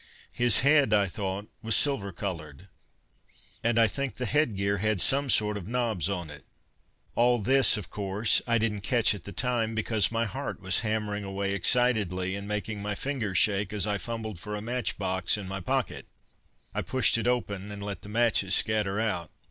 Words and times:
His 0.33 0.61
head, 0.61 0.95
I 0.95 1.05
thought 1.05 1.47
was 1.61 1.75
silver 1.75 2.11
coloured, 2.11 2.67
and 3.63 3.77
I 3.77 3.85
think 3.85 4.15
the 4.15 4.25
headgear 4.25 4.77
had 4.79 4.99
some 4.99 5.29
sort 5.29 5.57
of 5.57 5.67
knobs 5.67 6.09
on 6.09 6.31
it. 6.31 6.43
All 7.13 7.37
this, 7.37 7.77
of 7.77 7.91
course, 7.91 8.41
I 8.47 8.57
didn't 8.57 8.81
catch 8.81 9.13
at 9.13 9.25
the 9.25 9.31
time, 9.31 9.75
because 9.75 10.11
my 10.11 10.25
heart 10.25 10.59
was 10.59 10.79
hammering 10.79 11.23
away 11.23 11.53
excitedly 11.53 12.35
and 12.35 12.47
making 12.47 12.81
my 12.81 12.95
fingers 12.95 13.37
shake 13.37 13.71
as 13.71 13.85
I 13.85 13.99
fumbled 13.99 14.39
for 14.39 14.55
a 14.55 14.59
matchbox 14.61 15.37
in 15.37 15.47
my 15.47 15.59
pocket, 15.59 16.07
I 16.73 16.81
pushed 16.81 17.19
it 17.19 17.27
open 17.27 17.71
and 17.71 17.83
let 17.83 18.01
the 18.01 18.09
matches 18.09 18.55
scatter 18.55 18.99
out. 18.99 19.29